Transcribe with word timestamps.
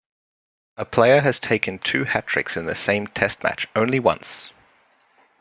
A 0.77 0.83
player 0.85 1.21
has 1.21 1.37
taken 1.37 1.77
two 1.77 2.05
hat-tricks 2.05 2.57
in 2.57 2.65
the 2.65 2.73
same 2.73 3.05
Test 3.05 3.43
match 3.43 3.67
only 3.75 3.99
once. 3.99 4.49